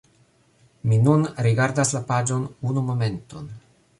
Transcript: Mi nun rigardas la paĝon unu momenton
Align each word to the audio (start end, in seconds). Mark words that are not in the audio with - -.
Mi 0.93 0.97
nun 1.07 1.25
rigardas 1.47 1.93
la 1.99 2.03
paĝon 2.13 2.49
unu 2.71 2.87
momenton 2.91 3.49